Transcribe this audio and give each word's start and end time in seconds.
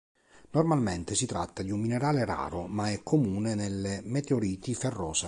Normalmente 0.53 1.13
si 1.13 1.27
tratta 1.27 1.61
di 1.61 1.69
un 1.69 1.79
minerale 1.79 2.25
raro, 2.25 2.65
ma 2.65 2.89
è 2.89 3.03
comune 3.03 3.53
nelle 3.53 4.01
meteoriti 4.03 4.73
ferrose. 4.73 5.19